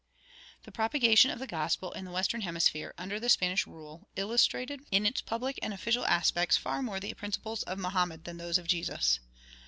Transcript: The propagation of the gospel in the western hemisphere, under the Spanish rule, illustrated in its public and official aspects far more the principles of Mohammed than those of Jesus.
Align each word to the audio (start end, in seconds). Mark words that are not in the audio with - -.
The 0.63 0.71
propagation 0.71 1.29
of 1.29 1.37
the 1.37 1.45
gospel 1.45 1.91
in 1.91 2.05
the 2.05 2.11
western 2.11 2.41
hemisphere, 2.41 2.95
under 2.97 3.19
the 3.19 3.29
Spanish 3.29 3.67
rule, 3.67 4.09
illustrated 4.15 4.81
in 4.89 5.05
its 5.05 5.21
public 5.21 5.59
and 5.61 5.75
official 5.75 6.07
aspects 6.07 6.57
far 6.57 6.81
more 6.81 6.99
the 6.99 7.13
principles 7.13 7.61
of 7.61 7.77
Mohammed 7.77 8.23
than 8.23 8.37
those 8.37 8.57
of 8.57 8.65
Jesus. 8.67 9.19